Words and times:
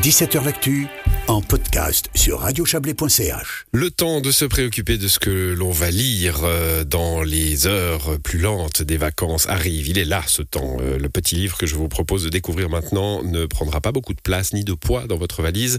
17h 0.00 0.44
L'actu 0.44 0.86
en 1.28 1.42
podcast 1.42 2.08
sur 2.14 2.40
radiochablais.ch. 2.40 3.66
Le 3.72 3.90
temps 3.90 4.20
de 4.20 4.32
se 4.32 4.44
préoccuper 4.44 4.96
de 4.98 5.06
ce 5.06 5.18
que 5.20 5.52
l'on 5.56 5.70
va 5.70 5.90
lire 5.90 6.40
euh, 6.42 6.82
dans 6.82 7.22
les 7.22 7.66
heures 7.68 8.18
plus 8.20 8.38
lentes 8.40 8.82
des 8.82 8.96
vacances 8.96 9.46
arrive. 9.48 9.86
Il 9.86 9.98
est 9.98 10.04
là 10.04 10.22
ce 10.26 10.42
temps. 10.42 10.78
Euh, 10.80 10.98
Le 10.98 11.08
petit 11.08 11.36
livre 11.36 11.56
que 11.58 11.66
je 11.66 11.74
vous 11.76 11.88
propose 11.88 12.24
de 12.24 12.30
découvrir 12.30 12.68
maintenant 12.70 13.22
ne 13.22 13.46
prendra 13.46 13.80
pas 13.80 13.92
beaucoup 13.92 14.14
de 14.14 14.20
place 14.20 14.52
ni 14.54 14.64
de 14.64 14.72
poids 14.72 15.06
dans 15.06 15.18
votre 15.18 15.42
valise, 15.42 15.78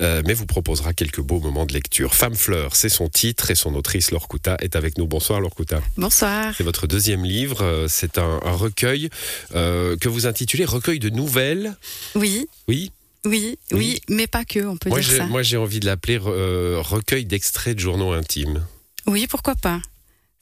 euh, 0.00 0.22
mais 0.26 0.34
vous 0.34 0.46
proposera 0.46 0.92
quelques 0.92 1.20
beaux 1.22 1.40
moments 1.40 1.64
de 1.64 1.72
lecture. 1.72 2.14
Femme 2.14 2.34
fleur, 2.34 2.76
c'est 2.76 2.90
son 2.90 3.08
titre 3.08 3.50
et 3.50 3.54
son 3.54 3.74
autrice 3.74 4.10
Laure 4.10 4.28
Couta 4.28 4.56
est 4.60 4.76
avec 4.76 4.98
nous. 4.98 5.06
Bonsoir 5.06 5.40
Laure 5.40 5.54
Couta. 5.54 5.80
Bonsoir. 5.96 6.52
C'est 6.58 6.64
votre 6.64 6.86
deuxième 6.86 7.24
livre. 7.24 7.86
C'est 7.88 8.18
un, 8.18 8.40
un 8.44 8.52
recueil 8.52 9.08
euh, 9.54 9.96
que 9.96 10.08
vous 10.10 10.26
intitulez 10.26 10.64
Recueil 10.66 10.98
de 10.98 11.08
nouvelles. 11.10 11.76
Oui, 12.14 12.46
Oui? 12.68 12.90
Oui, 13.26 13.58
Oui. 13.72 13.78
oui, 13.78 14.00
mais 14.08 14.26
pas 14.26 14.44
que, 14.44 14.60
on 14.66 14.76
peut 14.76 14.90
Moi 14.90 15.00
dire 15.00 15.16
ça. 15.16 15.26
moi 15.26 15.42
j'ai 15.42 15.56
envie 15.56 15.80
de 15.80 15.86
l'appeler 15.86 16.18
euh, 16.24 16.80
recueil 16.80 17.24
d'extraits 17.24 17.74
de 17.76 17.80
journaux 17.80 18.12
intimes. 18.12 18.64
Oui, 19.06 19.26
pourquoi 19.28 19.54
pas. 19.54 19.80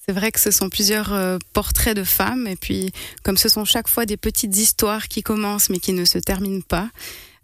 C'est 0.06 0.12
vrai 0.12 0.32
que 0.32 0.40
ce 0.40 0.50
sont 0.50 0.70
plusieurs 0.70 1.12
euh, 1.12 1.36
portraits 1.52 1.94
de 1.96 2.04
femmes, 2.04 2.46
et 2.46 2.56
puis 2.56 2.90
comme 3.22 3.36
ce 3.36 3.48
sont 3.48 3.64
chaque 3.64 3.86
fois 3.88 4.06
des 4.06 4.16
petites 4.16 4.56
histoires 4.56 5.08
qui 5.08 5.22
commencent 5.22 5.68
mais 5.70 5.78
qui 5.78 5.92
ne 5.92 6.04
se 6.04 6.18
terminent 6.18 6.62
pas, 6.66 6.88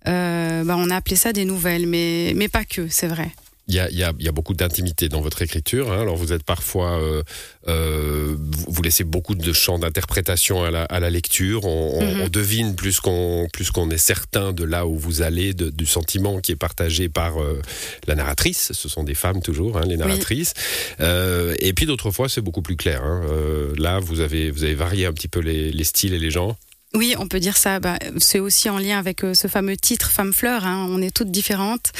euh, 0.08 0.64
bah, 0.64 0.74
on 0.78 0.88
a 0.90 0.96
appelé 0.96 1.16
ça 1.16 1.32
des 1.32 1.44
nouvelles, 1.44 1.86
mais, 1.86 2.32
mais 2.34 2.48
pas 2.48 2.64
que, 2.64 2.88
c'est 2.88 3.06
vrai. 3.08 3.30
Il 3.68 3.74
y 3.74 3.80
a, 3.80 3.90
y 3.90 4.04
a- 4.04 4.12
y 4.20 4.28
a 4.28 4.32
beaucoup 4.32 4.54
d'intimité 4.54 5.08
dans 5.08 5.20
votre 5.20 5.42
écriture. 5.42 5.90
hein. 5.92 6.00
Alors 6.02 6.16
vous 6.16 6.32
êtes 6.32 6.44
parfois, 6.44 7.00
euh, 7.00 7.22
euh, 7.66 8.36
vous 8.68 8.82
laissez 8.82 9.02
beaucoup 9.02 9.34
de 9.34 9.52
champs 9.52 9.78
d'interprétation 9.80 10.62
à 10.62 10.70
la, 10.70 10.84
à 10.84 11.00
la 11.00 11.10
lecture. 11.10 11.64
On, 11.64 12.00
Mhm. 12.00 12.20
on 12.22 12.28
devine 12.28 12.76
plus 12.76 13.00
qu'on 13.00 13.48
plus 13.52 13.72
qu'on 13.72 13.90
est 13.90 13.98
certain 13.98 14.52
de 14.52 14.62
là 14.62 14.86
où 14.86 14.96
vous 14.96 15.20
allez, 15.22 15.52
de- 15.52 15.70
du 15.70 15.84
sentiment 15.86 16.40
qui 16.40 16.52
est 16.52 16.56
partagé 16.56 17.08
par 17.08 17.42
euh, 17.42 17.60
la 18.06 18.14
narratrice. 18.14 18.70
Ce 18.72 18.88
sont 18.88 19.02
des 19.02 19.14
femmes 19.14 19.42
toujours, 19.42 19.78
hein, 19.78 19.84
les 19.86 19.96
narratrices. 19.96 20.54
Euh, 21.00 21.54
et 21.58 21.72
puis 21.72 21.86
d'autres 21.86 22.12
fois, 22.12 22.28
c'est 22.28 22.40
beaucoup 22.42 22.62
plus 22.62 22.76
clair. 22.76 23.02
hein. 23.02 23.22
Euh, 23.28 23.74
là, 23.78 23.98
vous 23.98 24.20
avez 24.20 24.50
vous 24.52 24.62
avez 24.62 24.74
varié 24.76 25.06
un 25.06 25.12
petit 25.12 25.28
peu 25.28 25.40
les, 25.40 25.72
les 25.72 25.84
styles 25.84 26.14
et 26.14 26.18
les 26.20 26.30
genres. 26.30 26.56
Oui, 26.96 27.14
on 27.18 27.28
peut 27.28 27.40
dire 27.40 27.56
ça. 27.56 27.78
Bah, 27.78 27.98
c'est 28.18 28.38
aussi 28.40 28.68
en 28.70 28.78
lien 28.78 28.98
avec 28.98 29.22
euh, 29.22 29.34
ce 29.34 29.46
fameux 29.48 29.76
titre 29.76 30.10
Femme 30.10 30.32
fleur. 30.32 30.64
hein. 30.66 30.86
On 30.90 31.00
est 31.02 31.14
toutes 31.14 31.30
différentes. 31.30 31.92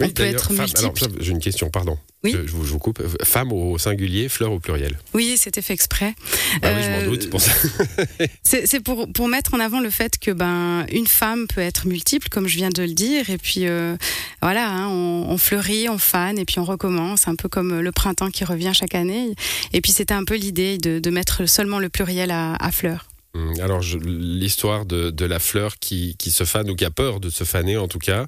on 0.00 0.08
peut 0.08 0.22
être 0.24 0.48
femme- 0.52 0.58
multiples. 0.58 1.04
alors, 1.04 1.16
J'ai 1.20 1.32
une 1.32 1.40
question, 1.40 1.70
pardon. 1.70 1.98
Oui. 2.24 2.32
Je, 2.36 2.46
je 2.46 2.52
vous, 2.52 2.78
coupe. 2.78 3.02
Femme 3.24 3.50
au 3.52 3.78
singulier, 3.78 4.28
fleur 4.28 4.52
au 4.52 4.60
pluriel. 4.60 4.96
Oui, 5.12 5.34
c'était 5.36 5.60
fait 5.62 5.72
exprès. 5.72 6.14
Bah 6.62 6.68
oui, 6.76 6.82
je 6.84 6.88
m'en 6.90 6.96
Euh, 6.98 7.06
doute. 7.06 7.22
c'est 7.22 7.30
Pour 7.30 7.40
ça. 7.40 7.50
C'est 8.44 8.66
c'est 8.68 8.78
pour, 8.80 9.10
pour 9.12 9.26
mettre 9.26 9.54
en 9.54 9.60
avant 9.60 9.80
le 9.80 9.90
fait 9.90 10.18
que 10.18 10.30
ben 10.30 10.86
une 10.92 11.08
femme 11.08 11.46
peut 11.48 11.60
être 11.60 11.86
multiple, 11.88 12.28
comme 12.28 12.46
je 12.46 12.56
viens 12.56 12.68
de 12.70 12.82
le 12.82 12.92
dire, 12.92 13.28
et 13.30 13.38
puis 13.38 13.66
euh, 13.66 13.96
voilà, 14.40 14.68
hein, 14.68 14.86
on, 14.88 15.26
on 15.30 15.38
fleurit, 15.38 15.88
on 15.88 15.98
fane, 15.98 16.38
et 16.38 16.44
puis 16.44 16.60
on 16.60 16.64
recommence, 16.64 17.26
un 17.26 17.34
peu 17.34 17.48
comme 17.48 17.80
le 17.80 17.92
printemps 17.92 18.30
qui 18.30 18.44
revient 18.44 18.72
chaque 18.72 18.94
année. 18.94 19.34
Et 19.72 19.80
puis 19.80 19.90
c'était 19.90 20.14
un 20.14 20.24
peu 20.24 20.36
l'idée 20.36 20.78
de, 20.78 21.00
de 21.00 21.10
mettre 21.10 21.46
seulement 21.46 21.80
le 21.80 21.88
pluriel 21.88 22.30
à, 22.30 22.54
à 22.54 22.70
fleurs. 22.70 23.08
Hum, 23.34 23.54
Alors, 23.60 23.80
l'histoire 24.04 24.84
de, 24.84 25.10
de 25.10 25.24
la 25.24 25.38
fleur 25.38 25.76
qui, 25.78 26.16
qui 26.18 26.30
se 26.30 26.44
fane 26.44 26.68
ou 26.70 26.76
qui 26.76 26.84
a 26.84 26.90
peur 26.90 27.18
de 27.20 27.30
se 27.30 27.44
faner, 27.44 27.76
en 27.78 27.88
tout 27.88 27.98
cas, 27.98 28.26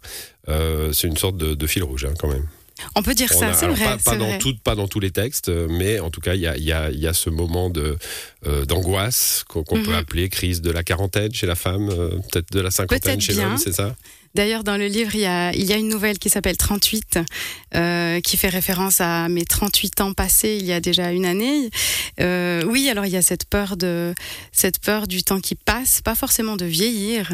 euh, 0.48 0.92
c'est 0.92 1.06
une 1.08 1.16
sorte 1.16 1.36
de, 1.36 1.54
de 1.54 1.66
fil 1.66 1.82
rouge, 1.82 2.06
hein, 2.06 2.14
quand 2.18 2.28
même. 2.28 2.46
On 2.96 3.02
peut 3.02 3.14
dire 3.14 3.30
On 3.34 3.38
ça, 3.38 3.52
c'est 3.52 3.68
vrai. 3.68 3.84
Pas, 3.84 3.98
pas 3.98 4.16
dans 4.16 4.26
vrai. 4.26 4.38
tout- 4.38 4.56
pas 4.64 4.74
dans 4.74 4.88
tous 4.88 4.98
les 5.00 5.10
textes, 5.12 5.48
euh, 5.48 5.68
mais 5.70 6.00
en 6.00 6.10
tout 6.10 6.20
cas, 6.20 6.34
il 6.34 6.40
y 6.40 6.46
a, 6.46 6.56
il 6.56 6.64
y 6.64 6.72
a- 6.72 6.90
y 6.90 7.06
a 7.06 7.12
ce 7.12 7.30
moment 7.30 7.70
de 7.70 7.96
euh, 8.46 8.64
d'angoisse 8.64 9.44
qu'on 9.46 9.62
peut 9.62 9.78
Mhm. 9.78 9.94
appeler 9.94 10.28
crise 10.28 10.60
de 10.60 10.70
la 10.72 10.82
quarantaine 10.82 11.32
chez 11.32 11.46
la 11.46 11.54
femme, 11.54 11.88
euh, 11.90 12.10
peut-être 12.32 12.50
de 12.52 12.60
la 12.60 12.70
cinquantaine 12.72 13.20
chez 13.20 13.34
l'homme, 13.34 13.58
c'est 13.58 13.72
ça? 13.72 13.94
D'ailleurs, 14.34 14.64
dans 14.64 14.76
le 14.76 14.86
livre, 14.86 15.14
il 15.14 15.20
y 15.20 15.26
a, 15.26 15.52
il 15.54 15.64
y 15.64 15.72
a 15.72 15.76
une 15.76 15.88
nouvelle 15.88 16.18
qui 16.18 16.28
s'appelle 16.28 16.56
38, 16.56 17.20
euh, 17.76 18.20
qui 18.20 18.36
fait 18.36 18.48
référence 18.48 19.00
à 19.00 19.28
mes 19.28 19.44
38 19.44 20.00
ans 20.00 20.12
passés 20.12 20.56
il 20.58 20.66
y 20.66 20.72
a 20.72 20.80
déjà 20.80 21.12
une 21.12 21.24
année. 21.24 21.70
Euh, 22.20 22.64
oui, 22.66 22.88
alors 22.88 23.06
il 23.06 23.12
y 23.12 23.16
a 23.16 23.22
cette 23.22 23.44
peur 23.44 23.76
de, 23.76 24.12
cette 24.50 24.80
peur 24.80 25.06
du 25.06 25.22
temps 25.22 25.40
qui 25.40 25.54
passe, 25.54 26.00
pas 26.00 26.16
forcément 26.16 26.56
de 26.56 26.64
vieillir, 26.64 27.32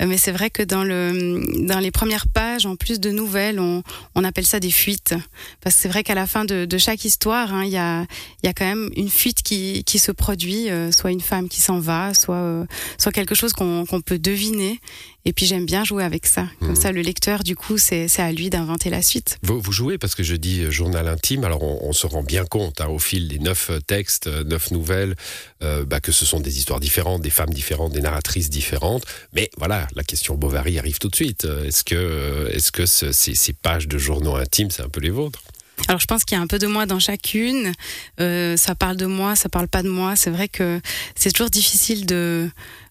euh, 0.00 0.06
mais 0.06 0.18
c'est 0.18 0.30
vrai 0.30 0.50
que 0.50 0.62
dans 0.62 0.84
le, 0.84 1.66
dans 1.66 1.80
les 1.80 1.90
premières 1.90 2.28
pages, 2.28 2.64
en 2.64 2.76
plus 2.76 3.00
de 3.00 3.10
nouvelles, 3.10 3.58
on, 3.58 3.82
on 4.14 4.22
appelle 4.24 4.46
ça 4.46 4.60
des 4.60 4.70
fuites, 4.70 5.14
parce 5.60 5.74
que 5.74 5.82
c'est 5.82 5.88
vrai 5.88 6.04
qu'à 6.04 6.14
la 6.14 6.26
fin 6.26 6.44
de, 6.44 6.64
de 6.64 6.78
chaque 6.78 7.04
histoire, 7.04 7.52
hein, 7.52 7.64
il 7.64 7.70
y 7.70 7.76
a, 7.76 8.02
il 8.42 8.46
y 8.46 8.48
a 8.48 8.52
quand 8.52 8.66
même 8.66 8.90
une 8.96 9.10
fuite 9.10 9.42
qui, 9.42 9.82
qui 9.84 9.98
se 9.98 10.12
produit, 10.12 10.70
euh, 10.70 10.92
soit 10.92 11.10
une 11.10 11.20
femme 11.20 11.48
qui 11.48 11.60
s'en 11.60 11.80
va, 11.80 12.14
soit, 12.14 12.36
euh, 12.36 12.64
soit 12.98 13.12
quelque 13.12 13.34
chose 13.34 13.52
qu'on 13.52 13.84
qu'on 13.84 14.00
peut 14.00 14.18
deviner. 14.18 14.80
Et 15.28 15.32
puis 15.32 15.44
j'aime 15.44 15.66
bien 15.66 15.82
jouer 15.84 16.04
avec 16.04 16.24
ça. 16.24 16.46
Comme 16.60 16.70
Mhm. 16.70 16.76
ça, 16.76 16.92
le 16.92 17.00
lecteur, 17.02 17.42
du 17.42 17.56
coup, 17.56 17.78
c'est 17.78 18.08
à 18.18 18.30
lui 18.32 18.48
d'inventer 18.48 18.90
la 18.90 19.02
suite. 19.02 19.38
vous, 19.42 19.60
vous 19.60 19.72
jouez 19.72 19.98
parce 19.98 20.14
que 20.14 20.22
je 20.22 20.36
dis 20.36 20.60
euh, 20.60 20.70
journal 20.70 21.08
intime, 21.08 21.42
alors 21.44 21.62
on, 21.64 21.80
on 21.88 21.92
se 21.92 22.06
rend 22.06 22.22
bien 22.22 22.44
compte 22.44 22.80
hein, 22.80 22.86
au 22.86 22.98
fil 23.00 23.26
des 23.28 23.40
neuf 23.40 23.70
euh, 23.70 23.80
textes, 23.80 24.28
euh, 24.28 24.44
neuf 24.44 24.70
nouvelles, 24.70 25.16
euh, 25.62 25.84
bah, 25.84 25.98
que 26.00 26.12
ce 26.12 26.24
sont 26.24 26.38
des 26.38 26.58
histoires 26.58 26.78
différentes, 26.80 27.22
des 27.22 27.30
femmes 27.30 27.52
différentes, 27.52 27.92
des 27.92 28.00
narratrices 28.00 28.50
différentes. 28.50 29.04
Mais 29.34 29.50
voilà, 29.58 29.88
la 29.96 30.04
question 30.04 30.36
Bovary 30.36 30.78
arrive 30.78 30.98
tout 30.98 31.08
de 31.08 31.16
suite. 31.16 31.44
Est-ce 31.44 31.82
que, 31.82 31.94
euh, 31.96 32.48
est-ce 32.52 32.70
que 32.70 32.86
ce- 32.86 33.10
ces, 33.12 33.34
ces 33.34 33.52
pages 33.52 33.88
de 33.88 33.98
journaux 33.98 34.36
intimes, 34.36 34.70
c'est 34.70 34.82
un 34.82 34.88
peu 34.88 35.00
les 35.00 35.10
vôtres? 35.10 35.42
Alors 35.88 36.00
je 36.00 36.06
pense 36.06 36.24
qu'il 36.24 36.36
y 36.36 36.40
a 36.40 36.42
un 36.42 36.46
peu 36.46 36.58
de 36.58 36.66
moi 36.66 36.86
dans 36.86 36.98
chacune. 37.00 37.72
Euh, 38.20 38.56
ça 38.56 38.74
parle 38.74 38.96
de 38.96 39.04
moi, 39.06 39.36
ça 39.36 39.48
parle 39.50 39.68
pas 39.68 39.82
de 39.82 39.90
moi. 39.90 40.16
C'est 40.16 40.30
vrai 40.30 40.48
que 40.48 40.80
c'est 41.14 41.32
toujours 41.32 41.50
difficile 41.50 42.06
de 42.06 42.48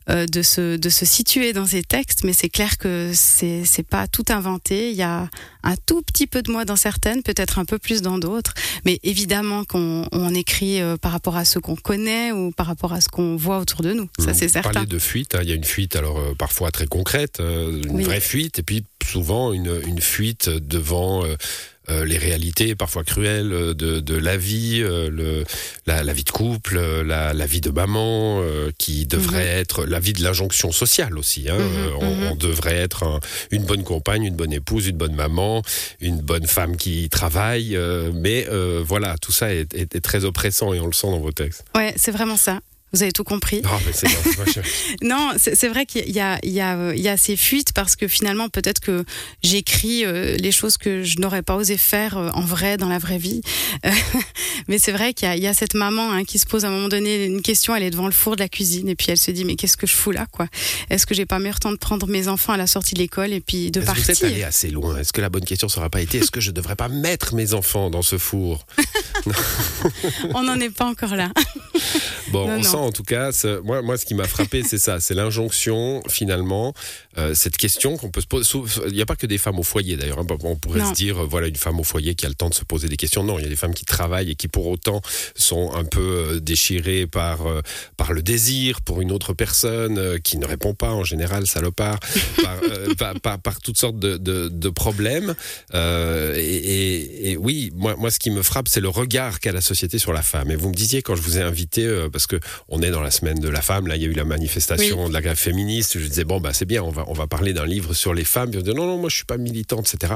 euh, 0.09 0.25
de 0.25 0.41
se 0.41 0.77
de 0.77 0.89
se 0.89 1.05
situer 1.05 1.53
dans 1.53 1.65
ces 1.65 1.83
textes, 1.83 2.23
mais 2.23 2.33
c'est 2.33 2.49
clair 2.49 2.77
que 2.77 3.11
c'est 3.13 3.63
c'est 3.65 3.87
pas 3.87 4.07
tout 4.07 4.25
inventé. 4.29 4.91
Il 4.91 4.95
y 4.95 5.01
a 5.03 5.29
un 5.63 5.75
tout 5.87 6.01
petit 6.03 6.27
peu 6.27 6.41
de 6.43 6.51
moi 6.51 6.63
dans 6.65 6.75
certaines, 6.75 7.23
peut-être 7.23 7.57
un 7.57 7.65
peu 7.65 7.79
plus 7.79 8.01
dans 8.03 8.19
d'autres, 8.19 8.53
mais 8.85 8.99
évidemment 9.03 9.63
qu'on 9.65 10.07
on 10.11 10.33
écrit 10.35 10.79
euh, 10.81 10.95
par 10.97 11.11
rapport 11.11 11.35
à 11.37 11.45
ce 11.45 11.57
qu'on 11.59 11.75
connaît 11.75 12.31
ou 12.31 12.51
par 12.51 12.67
rapport 12.67 12.93
à 12.93 13.01
ce 13.01 13.09
qu'on 13.09 13.35
voit 13.35 13.57
autour 13.59 13.81
de 13.81 13.93
nous. 13.93 14.07
Ça 14.19 14.33
c'est 14.33 14.47
certain. 14.47 14.71
parlez 14.71 14.87
de 14.87 14.99
fuite, 14.99 15.33
hein. 15.35 15.39
il 15.41 15.49
y 15.49 15.51
a 15.51 15.55
une 15.55 15.63
fuite 15.63 15.95
alors 15.95 16.19
euh, 16.19 16.33
parfois 16.37 16.71
très 16.71 16.85
concrète, 16.87 17.39
euh, 17.39 17.81
une 17.83 17.95
Oui. 17.97 18.03
vraie 18.03 18.19
fuite, 18.21 18.59
et 18.59 18.63
puis 18.63 18.83
souvent 19.03 19.53
une, 19.53 19.81
une 19.87 20.01
fuite 20.01 20.49
devant 20.49 21.23
les 22.05 22.17
réalités 22.17 22.75
parfois 22.75 23.03
cruelles 23.03 23.51
euh, 23.53 23.73
de, 23.73 23.99
de 23.99 24.15
la 24.15 24.37
vie, 24.37 24.81
euh, 24.83 25.09
le, 25.09 25.43
la, 25.85 26.03
la 26.03 26.13
vie 26.13 26.23
de 26.23 26.29
couple, 26.31 26.77
euh, 26.77 27.03
la, 27.03 27.33
la 27.33 27.45
vie 27.45 27.61
de 27.61 27.69
maman, 27.69 28.41
euh, 28.41 28.71
qui 28.77 29.05
devrait 29.05 29.45
être 29.45 29.85
la 29.85 29.99
vie 29.99 30.13
de 30.13 30.23
l'injonction 30.23 30.71
sociale 30.71 31.17
aussi. 31.17 31.49
Hein. 31.49 31.57
Mhm, 31.57 31.65
Euh, 31.75 31.89
on, 32.01 32.15
mhm. 32.15 32.23
on 32.31 32.35
devrait 32.35 32.75
être 32.77 33.03
un- 33.03 33.19
une 33.51 33.63
bonne 33.65 33.83
compagne, 33.83 34.23
une 34.23 34.35
bonne 34.35 34.53
épouse, 34.53 34.87
une 34.87 34.97
bonne 34.97 35.15
maman, 35.15 35.61
une 36.01 36.21
bonne 36.21 36.47
femme 36.47 36.77
qui 36.77 37.09
travaille, 37.09 37.75
euh, 37.75 38.11
mais 38.13 38.47
euh, 38.49 38.81
voilà, 38.85 39.15
tout 39.21 39.31
ça 39.31 39.53
est, 39.53 39.73
est- 39.73 39.95
est 39.95 40.01
très 40.01 40.25
oppressant 40.25 40.73
et 40.73 40.79
on 40.79 40.87
le 40.87 40.93
sent 40.93 41.07
dans 41.07 41.19
vos 41.19 41.31
textes. 41.31 41.63
Ouais, 41.75 41.93
c'est 41.97 42.11
vraiment 42.11 42.37
ça. 42.37 42.59
Vous 42.93 43.03
avez 43.03 43.11
tout 43.11 43.23
compris. 43.25 43.61
Ah, 43.65 43.77
mais 43.85 43.91
c'est 43.93 44.07
Non, 45.03 45.31
c'est 45.37 45.67
vrai 45.67 45.85
qu'il 45.85 46.09
y 46.09 46.19
a, 46.21 46.39
il 46.43 46.51
y, 46.51 46.61
a, 46.61 46.93
il 46.93 47.01
y 47.01 47.09
a 47.09 47.17
ces 47.17 47.35
fuites 47.35 47.73
parce 47.73 47.95
que 47.97 48.07
finalement, 48.07 48.47
peut-être 48.47 48.79
que 48.79 49.03
j'écris 49.43 50.05
euh, 50.05 50.37
les 50.37 50.51
choses 50.53 50.77
que 50.77 51.03
je 51.03 51.19
n'aurais 51.19 51.41
pas 51.41 51.55
osé 51.55 51.75
faire 51.77 52.17
euh, 52.17 52.29
en 52.33 52.41
vrai, 52.41 52.77
dans 52.77 52.87
la 52.87 52.97
vraie 52.99 53.17
vie. 53.17 53.41
Euh, 53.85 53.91
mais 54.69 54.77
c'est 54.79 54.93
vrai 54.93 55.13
qu'il 55.13 55.27
y, 55.27 55.31
a- 55.31 55.35
il 55.35 55.43
y 55.43 55.47
a 55.47 55.53
cette 55.53 55.73
maman 55.73 56.11
hein, 56.13 56.23
qui 56.23 56.39
se 56.39 56.45
pose 56.45 56.63
à 56.63 56.69
un 56.69 56.71
moment 56.71 56.87
donné 56.87 57.25
une 57.25 57.41
question, 57.41 57.75
elle 57.75 57.83
est 57.83 57.89
devant 57.89 58.05
le 58.05 58.13
four 58.13 58.35
de 58.37 58.41
la 58.41 58.47
cuisine 58.49 58.87
et 58.87 58.95
puis 58.95 59.07
elle 59.09 59.17
se 59.19 59.31
dit, 59.31 59.43
mais 59.43 59.55
qu'est-ce 59.55 59.75
que 59.77 59.87
je 59.87 59.93
fous 59.93 60.11
là 60.11 60.25
quoi? 60.31 60.47
Est-ce 60.89 61.05
que 61.05 61.13
j'ai 61.13 61.25
pas 61.25 61.39
meilleur 61.39 61.59
temps 61.59 61.71
de 61.71 61.77
prendre 61.77 62.07
mes 62.07 62.29
enfants 62.29 62.53
à 62.53 62.57
la 62.57 62.67
sortie 62.67 62.93
de 62.93 62.99
l'école 62.99 63.33
et 63.33 63.41
puis 63.41 63.71
de 63.71 63.81
que 63.81 63.85
Vous 63.85 63.91
êtes 63.91 64.05
partir 64.07 64.27
allé 64.27 64.43
assez 64.43 64.69
loin? 64.69 64.97
Est-ce 64.97 65.11
que 65.11 65.19
la 65.21 65.29
bonne 65.29 65.43
question 65.45 65.67
sera 65.67 65.89
pas 65.89 66.01
été 66.01 66.19
est-ce 66.19 66.31
que 66.31 66.39
je 66.39 66.51
devrais 66.51 66.77
pas 66.77 66.87
mettre 66.87 67.35
mes 67.35 67.53
enfants 67.53 67.89
dans 67.89 68.03
ce 68.03 68.17
four? 68.17 68.65
On 70.33 70.43
n'en 70.43 70.59
est 70.59 70.69
pas 70.69 70.85
encore 70.85 71.15
là. 71.15 71.31
Bon, 72.29 72.47
Non, 72.47 72.53
on 72.53 72.57
non. 72.61 72.63
Sent 72.75 72.81
en 72.83 72.91
tout 72.91 73.03
cas. 73.03 73.31
Moi, 73.63 73.81
moi, 73.81 73.97
ce 73.97 74.05
qui 74.05 74.13
m'a 74.15 74.27
frappé, 74.27 74.63
c'est 74.63 74.77
ça, 74.77 74.99
c'est 74.99 75.13
l'injonction 75.13 76.01
finalement, 76.09 76.73
euh, 77.17 77.33
cette 77.33 77.57
question 77.57 77.97
qu'on 77.97 78.09
peut 78.11 78.21
se 78.21 78.27
poser. 78.27 78.47
Il 78.87 78.93
n'y 78.93 79.01
a 79.01 79.05
pas 79.05 79.15
que 79.15 79.25
des 79.27 79.37
femmes 79.37 79.59
au 79.59 79.63
foyer 79.63 79.95
d'ailleurs. 79.97 80.19
hein. 80.19 80.25
On 80.43 80.55
pourrait 80.55 80.79
Non. 80.79 80.89
se 80.89 80.93
dire, 80.93 81.23
euh, 81.23 81.25
voilà, 81.25 81.47
une 81.47 81.55
femme 81.55 81.79
au 81.79 81.83
foyer 81.83 82.15
qui 82.15 82.25
a 82.25 82.29
le 82.29 82.35
temps 82.35 82.49
de 82.49 82.53
se 82.53 82.63
poser 82.65 82.87
des 82.89 82.97
questions. 82.97 83.23
Non, 83.23 83.39
il 83.39 83.43
y 83.43 83.45
a 83.45 83.49
des 83.49 83.55
femmes 83.55 83.73
qui 83.73 83.85
travaillent 83.85 84.31
et 84.31 84.35
qui 84.35 84.47
pour 84.47 84.67
autant 84.67 85.01
sont 85.35 85.73
un 85.73 85.83
peu 85.85 86.01
euh, 86.35 86.39
déchirées 86.39 87.07
par 87.07 87.39
par 87.97 88.13
le 88.13 88.21
désir 88.21 88.81
pour 88.81 89.01
une 89.01 89.11
autre 89.11 89.33
personne 89.33 90.19
qui 90.21 90.37
ne 90.37 90.45
répond 90.45 90.73
pas 90.73 90.91
en 90.91 91.03
général, 91.03 91.47
salopard, 91.47 91.99
par, 92.43 92.57
euh, 92.63 92.93
par, 92.95 93.19
par, 93.19 93.39
par 93.39 93.59
toutes 93.61 93.77
sortes 93.77 93.99
de, 93.99 94.17
de, 94.17 94.49
de 94.49 94.69
problèmes. 94.69 95.35
Euh, 95.73 96.35
et, 96.37 96.41
et- 96.41 97.31
et 97.31 97.37
oui, 97.37 97.71
moi, 97.75 97.95
moi, 97.97 98.11
ce 98.11 98.19
qui 98.19 98.29
me 98.31 98.41
frappe, 98.43 98.67
c'est 98.67 98.81
le 98.81 98.89
regard 98.89 99.39
qu'a 99.39 99.51
la 99.51 99.61
société 99.61 99.97
sur 99.97 100.13
la 100.13 100.21
femme. 100.21 100.51
Et 100.51 100.55
vous 100.55 100.69
me 100.69 100.73
disiez 100.75 101.01
quand 101.01 101.15
je 101.15 101.21
vous 101.21 101.37
ai 101.37 101.41
invité, 101.41 101.87
parce 102.11 102.27
que 102.27 102.39
on 102.67 102.81
est 102.81 102.89
dans 102.91 103.01
la 103.01 103.11
semaine 103.11 103.39
de 103.39 103.49
la 103.49 103.61
femme, 103.61 103.87
là, 103.87 103.95
il 103.95 104.01
y 104.01 104.05
a 104.05 104.07
eu 104.07 104.13
la 104.13 104.25
manifestation 104.25 105.07
de 105.07 105.13
la 105.13 105.21
grève 105.21 105.37
féministe. 105.37 105.99
Je 105.99 106.07
disais 106.07 106.23
bon, 106.23 106.39
bah 106.39 106.51
c'est 106.53 106.65
bien, 106.65 106.83
on 106.83 106.89
va 106.91 107.05
on 107.07 107.13
va 107.13 107.27
parler 107.27 107.53
d'un 107.53 107.65
livre 107.65 107.93
sur 107.93 108.13
les 108.13 108.23
femmes. 108.23 108.49
Puis 108.51 108.59
on 108.59 108.63
dit 108.63 108.73
non, 108.73 108.87
non, 108.87 108.97
moi 108.97 109.09
je 109.09 109.15
suis 109.17 109.25
pas 109.25 109.37
militante, 109.37 109.93
etc. 109.93 110.13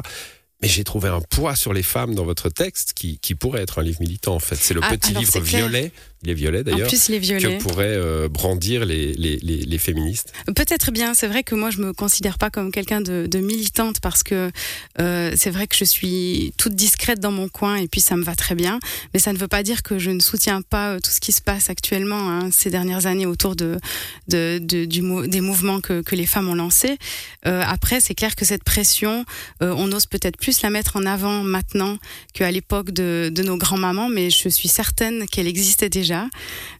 Mais 0.61 0.67
j'ai 0.67 0.83
trouvé 0.83 1.07
un 1.09 1.21
poids 1.21 1.55
sur 1.55 1.71
les 1.73 1.83
femmes 1.83 2.15
dans 2.15 2.25
votre 2.25 2.49
texte 2.49 2.93
qui, 2.93 3.17
qui 3.19 3.33
pourrait 3.35 3.61
être 3.61 3.79
un 3.79 3.83
livre 3.83 4.01
militant 4.01 4.35
en 4.35 4.39
fait. 4.39 4.55
C'est 4.55 4.73
le 4.73 4.81
Ah, 4.83 4.89
petit 4.89 5.13
livre 5.13 5.31
clair. 5.31 5.91
Il 6.23 6.31
est 6.31 6.33
violet 6.33 6.63
d'ailleurs. 6.65 6.87
En 6.87 6.89
plus, 6.89 7.07
il 7.07 7.15
est 7.15 7.19
violet. 7.19 7.57
Que 7.57 7.63
pourraient 7.63 7.95
euh, 7.95 8.27
brandir 8.27 8.85
les, 8.85 9.13
les, 9.13 9.37
les, 9.37 9.63
les 9.63 9.77
féministes 9.77 10.33
Peut-être 10.47 10.91
bien. 10.91 11.13
C'est 11.13 11.27
vrai 11.27 11.43
que 11.43 11.55
moi, 11.55 11.69
je 11.69 11.77
me 11.77 11.93
considère 11.93 12.37
pas 12.37 12.49
comme 12.49 12.73
quelqu'un 12.73 12.99
de, 12.99 13.25
de, 13.25 13.39
militante 13.39 14.01
parce 14.01 14.21
que 14.23 14.51
euh, 14.99 15.31
c'est 15.37 15.49
vrai 15.49 15.67
que 15.67 15.77
je 15.77 15.85
suis 15.85 16.53
toute 16.57 16.75
discrète 16.75 17.21
dans 17.21 17.31
mon 17.31 17.47
coin 17.47 17.75
et 17.77 17.87
puis 17.87 18.01
ça 18.01 18.17
me 18.17 18.23
va 18.23 18.35
très 18.35 18.53
bien. 18.53 18.79
Mais 19.13 19.19
ça 19.19 19.31
ne 19.31 19.37
veut 19.37 19.47
pas 19.47 19.63
dire 19.63 19.81
que 19.81 19.97
je 19.97 20.11
ne 20.11 20.19
soutiens 20.19 20.61
pas 20.61 20.95
euh, 20.95 20.99
tout 20.99 21.09
ce 21.09 21.21
qui 21.21 21.31
se 21.31 21.41
passe 21.41 21.69
actuellement 21.69 22.29
hein, 22.29 22.49
ces 22.51 22.69
dernières 22.69 23.05
années 23.05 23.25
autour 23.25 23.55
de, 23.55 23.79
de, 24.27 24.59
de 24.61 24.83
du, 24.83 25.01
des 25.29 25.41
mouvements 25.41 25.79
que, 25.79 26.01
que, 26.01 26.15
les 26.15 26.25
femmes 26.25 26.49
ont 26.49 26.55
lancés. 26.55 26.97
Euh, 27.45 27.63
après, 27.65 28.01
c'est 28.01 28.15
clair 28.15 28.35
que 28.35 28.43
cette 28.43 28.65
pression, 28.65 29.23
on 29.61 29.91
ose 29.93 30.05
peut-être 30.05 30.37
plus 30.37 30.61
la 30.63 30.69
mettre 30.69 30.97
en 30.97 31.05
avant 31.05 31.43
maintenant 31.43 31.97
qu'à 32.33 32.51
l'époque 32.51 32.91
de, 32.91 33.31
de 33.33 33.43
nos 33.43 33.57
grands-mamans, 33.57 34.09
mais 34.09 34.29
je 34.29 34.49
suis 34.49 34.67
certaine 34.67 35.27
qu'elle 35.27 35.47
existait 35.47 35.89
déjà 35.89 36.08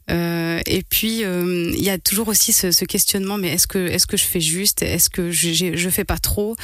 euh, 0.10 0.60
et 0.66 0.82
puis 0.82 1.24
euh, 1.24 1.72
il 1.72 1.84
y 1.84 1.90
a 1.90 1.98
toujours 1.98 2.30
aussi 2.30 2.52
ce, 2.52 2.72
ce 2.72 2.86
questionnement 2.86 3.38
mais 3.38 3.50
est-ce 3.50 3.68
que 3.68 3.78
est-ce 3.78 4.08
que 4.08 4.18
je 4.18 4.24
fais 4.24 4.40
juste? 4.40 4.82
Est-ce 4.82 5.10
que 5.10 5.30
je, 5.32 5.76
je 5.76 5.90
fais 5.90 6.04
pas 6.04 6.18
trop? 6.18 6.56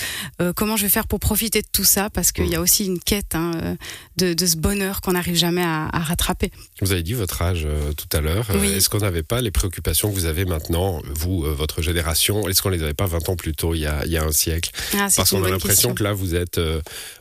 Euh, 0.42 0.52
Comment 0.56 0.78
je 0.78 0.84
vais 0.84 0.90
faire 0.90 1.08
pour 1.08 1.20
profiter 1.20 1.62
de 1.62 1.68
tout 1.72 1.84
ça? 1.84 2.10
Parce 2.10 2.32
qu'il 2.32 2.48
y 2.48 2.56
a 2.56 2.62
aussi 2.62 2.86
une 2.86 3.00
quête 3.00 3.36
hein, 3.36 3.76
de, 4.18 4.34
de, 4.34 4.46
ce 4.46 4.58
bonheur 4.58 5.02
qu'on 5.02 5.12
n'arrive 5.12 5.36
jamais 5.36 5.64
à, 5.64 5.88
à, 5.92 6.00
rattraper. 6.00 6.52
Vous 6.82 6.92
avez 6.92 7.04
dit 7.04 7.14
votre 7.14 7.42
âge 7.42 7.68
tout 7.98 8.18
à 8.18 8.22
l'heure. 8.22 8.48
Oui. 8.56 8.70
Est-ce 8.70 8.90
qu'on 8.90 9.00
n'avait 9.00 9.24
pas 9.24 9.42
les 9.42 9.52
préoccupations 9.52 10.10
que 10.10 10.16
vous 10.16 10.26
avez 10.26 10.46
maintenant, 10.46 11.02
vous, 11.14 11.42
votre 11.42 11.82
génération? 11.82 12.48
Est-ce 12.48 12.62
qu'on 12.62 12.70
les 12.70 12.82
avait 12.84 12.94
pas 12.94 13.06
20 13.06 13.30
ans 13.30 13.36
plus 13.36 13.54
tôt, 13.54 13.76
il 13.76 13.82
y 13.82 13.86
a, 13.86 14.06
il 14.06 14.12
y 14.12 14.18
a 14.18 14.24
un 14.24 14.32
siècle? 14.32 14.72
Ah, 14.94 15.08
Parce 15.16 15.30
qu'on 15.30 15.44
a 15.44 15.50
l'impression 15.50 15.94
que 15.94 16.04
là, 16.04 16.14
vous 16.14 16.36
êtes 16.36 16.60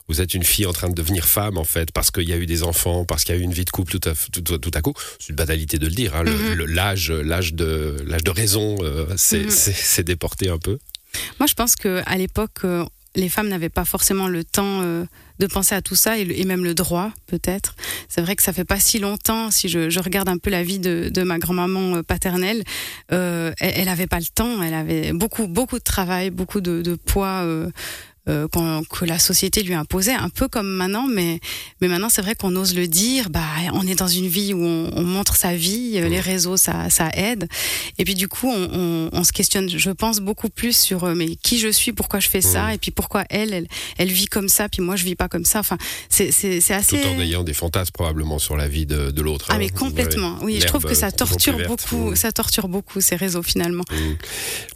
vous 0.08 0.20
êtes 0.20 0.34
une 0.34 0.44
fille 0.44 0.66
en 0.66 0.72
train 0.72 0.88
de 0.88 0.94
devenir 0.94 1.24
femme 1.24 1.56
en 1.58 1.64
fait 1.64 1.90
parce 1.92 2.10
qu'il 2.10 2.28
y 2.28 2.32
a 2.32 2.36
eu 2.36 2.46
des 2.46 2.62
enfants, 2.62 3.04
parce 3.04 3.24
qu'il 3.24 3.34
y 3.34 3.38
a 3.38 3.40
eu 3.40 3.44
une 3.44 3.54
vie 3.54 3.64
de 3.64 3.70
couple 3.70 3.98
tout 3.98 4.08
à, 4.08 4.12
tout, 4.32 4.58
tout 4.58 4.70
à 4.74 4.80
coup. 4.82 4.94
C'est 5.18 5.30
une 5.30 5.36
banalité 5.36 5.78
de 5.78 5.86
le 5.86 5.94
dire. 5.94 6.14
Hein, 6.16 6.24
Mm 6.24 6.28
-hmm. 6.28 6.64
L'âge, 6.78 7.10
l'âge 7.10 7.52
de 7.54 7.96
de 8.28 8.30
raison, 8.30 8.76
euh, 8.80 9.06
c'est 9.16 9.44
mm 9.44 9.48
-hmm. 9.48 10.02
déporté 10.02 10.48
un 10.48 10.58
peu. 10.58 10.78
Moi, 11.38 11.46
je 11.46 11.54
pense 11.54 11.74
que 11.76 12.02
à 12.06 12.16
l'époque, 12.16 12.64
euh, 12.64 12.84
les 13.14 13.28
femmes 13.28 13.48
n'avaient 13.48 13.74
pas 13.80 13.84
forcément 13.84 14.28
le 14.28 14.42
temps 14.44 14.80
euh, 14.82 15.04
de 15.38 15.46
penser 15.46 15.74
à 15.74 15.82
tout 15.82 15.94
ça 15.94 16.18
et, 16.18 16.44
même 16.44 16.64
le 16.64 16.74
droit 16.74 17.10
peut-être. 17.26 17.74
C'est 18.08 18.22
vrai 18.24 18.34
que 18.36 18.42
ça 18.42 18.52
fait 18.52 18.64
pas 18.64 18.80
si 18.80 18.98
longtemps. 18.98 19.50
Si 19.50 19.68
je, 19.68 19.90
je 19.90 20.00
regarde 20.00 20.28
un 20.28 20.38
peu 20.38 20.50
la 20.50 20.62
vie 20.62 20.78
de, 20.78 20.94
de 21.12 21.22
ma 21.22 21.38
grand-maman 21.38 22.02
paternelle, 22.02 22.62
euh, 23.12 23.52
elle, 23.60 23.74
elle 23.78 23.88
avait 23.88 24.06
pas 24.14 24.20
le 24.20 24.30
temps. 24.40 24.62
Elle 24.62 24.74
avait 24.74 25.12
beaucoup 25.12 25.46
beaucoup 25.58 25.78
de 25.78 25.84
travail, 25.84 26.30
beaucoup 26.30 26.60
de, 26.60 26.82
de 26.82 26.94
poids. 26.96 27.42
Euh, 27.44 27.70
euh, 28.26 28.48
que 28.90 29.04
la 29.04 29.18
société 29.18 29.62
lui 29.62 29.74
imposait, 29.74 30.14
un 30.14 30.30
peu 30.30 30.48
comme 30.48 30.66
maintenant, 30.66 31.06
mais, 31.06 31.40
mais 31.82 31.88
maintenant 31.88 32.08
c'est 32.08 32.22
vrai 32.22 32.34
qu'on 32.34 32.56
ose 32.56 32.74
le 32.74 32.88
dire, 32.88 33.28
bah, 33.28 33.42
on 33.74 33.86
est 33.86 33.94
dans 33.94 34.08
une 34.08 34.28
vie 34.28 34.54
où 34.54 34.64
on, 34.64 34.90
on 34.94 35.04
montre 35.04 35.36
sa 35.36 35.54
vie, 35.54 36.00
mmh. 36.00 36.06
les 36.06 36.20
réseaux 36.20 36.56
ça, 36.56 36.88
ça 36.88 37.10
aide, 37.14 37.48
et 37.98 38.04
puis 38.04 38.14
du 38.14 38.26
coup 38.26 38.48
on, 38.48 38.70
on, 38.72 39.10
on, 39.12 39.24
se 39.24 39.32
questionne, 39.32 39.68
je 39.68 39.90
pense 39.90 40.20
beaucoup 40.20 40.48
plus 40.48 40.74
sur 40.74 41.04
euh, 41.04 41.14
mais 41.14 41.36
qui 41.36 41.58
je 41.58 41.68
suis, 41.68 41.92
pourquoi 41.92 42.18
je 42.18 42.30
fais 42.30 42.40
ça, 42.40 42.68
mmh. 42.68 42.70
et 42.70 42.78
puis 42.78 42.90
pourquoi 42.90 43.24
elle, 43.28 43.52
elle, 43.52 43.68
elle, 43.98 44.10
vit 44.10 44.26
comme 44.26 44.48
ça, 44.48 44.70
puis 44.70 44.80
moi 44.80 44.96
je 44.96 45.04
vis 45.04 45.16
pas 45.16 45.28
comme 45.28 45.44
ça, 45.44 45.58
enfin 45.58 45.76
c'est 46.08 46.30
assez... 46.70 47.00
Tout 47.00 47.08
en 47.08 47.20
ayant 47.20 47.44
des 47.44 47.52
fantasmes 47.52 47.92
probablement 47.92 48.38
sur 48.38 48.56
la 48.56 48.68
vie 48.68 48.86
de, 48.86 49.10
de 49.10 49.22
l'autre. 49.22 49.48
Ah 49.50 49.54
hein. 49.54 49.58
mais 49.58 49.68
complètement, 49.68 50.38
oui, 50.40 50.60
je 50.62 50.66
trouve 50.66 50.84
que 50.84 50.94
ça 50.94 51.12
torture 51.12 51.58
beaucoup, 51.66 52.12
mmh. 52.12 52.16
ça 52.16 52.32
torture 52.32 52.68
beaucoup 52.68 53.02
ces 53.02 53.16
réseaux 53.16 53.42
finalement. 53.42 53.84